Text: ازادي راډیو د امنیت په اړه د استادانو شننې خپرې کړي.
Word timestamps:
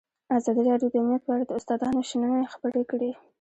ازادي 0.37 0.61
راډیو 0.69 0.91
د 0.91 0.95
امنیت 1.01 1.21
په 1.25 1.31
اړه 1.35 1.43
د 1.47 1.51
استادانو 1.59 2.07
شننې 2.09 2.51
خپرې 2.53 2.83
کړي. 2.91 3.11